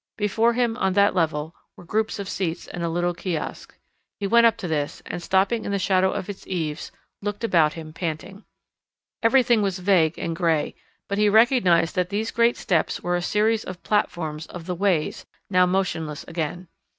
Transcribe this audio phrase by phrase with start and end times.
[0.17, 3.77] Before him, on that level, were groups of seats and a little kiosk.
[4.19, 7.73] He went up to this and, stopping in the shadow of its eaves, looked about
[7.73, 8.43] him panting.
[9.21, 10.73] Everything was vague and grey,
[11.07, 15.27] but he recognised that these great steps were a series of platforms of the "ways,"
[15.51, 16.67] now motionless again.